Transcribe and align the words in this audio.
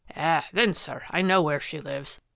"Eh, 0.15 0.41
then, 0.51 0.73
sir, 0.73 1.03
I 1.11 1.21
know 1.21 1.43
where 1.43 1.59
she 1.59 1.79
lives. 1.79 2.19